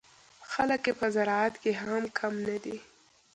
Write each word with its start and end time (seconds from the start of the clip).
خلک 0.51 0.81
یې 0.87 0.93
په 0.99 1.07
زراعت 1.15 1.53
کې 1.61 1.71
هم 1.81 2.03
کم 2.17 2.33
نه 2.47 2.57
دي. 2.63 2.77